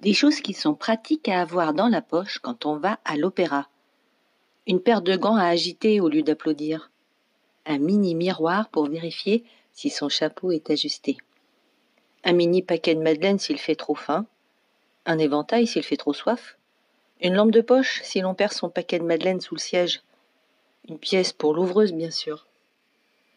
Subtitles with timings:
[0.00, 3.68] Des choses qui sont pratiques à avoir dans la poche quand on va à l'opéra.
[4.66, 6.90] Une paire de gants à agiter au lieu d'applaudir.
[7.66, 11.18] Un mini miroir pour vérifier si son chapeau est ajusté.
[12.24, 14.24] Un mini paquet de madeleine s'il fait trop faim.
[15.04, 16.56] Un éventail s'il fait trop soif.
[17.20, 20.00] Une lampe de poche si l'on perd son paquet de madeleine sous le siège.
[20.88, 22.46] Une pièce pour l'ouvreuse, bien sûr.